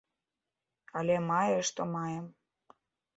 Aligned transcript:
Але 1.01 1.17
мае 1.31 1.57
што 1.71 1.81
маем. 1.95 2.25